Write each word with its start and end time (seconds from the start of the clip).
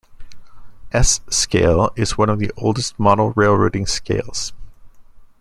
S 0.91 1.21
Scale 1.29 1.91
is 1.95 2.17
one 2.17 2.27
of 2.31 2.39
the 2.39 2.49
oldest 2.57 2.99
model 2.99 3.33
railroading 3.35 3.85
scales. 3.85 4.51